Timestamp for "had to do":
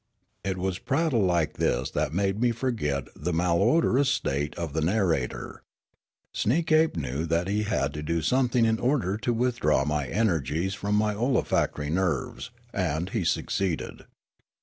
7.61-8.23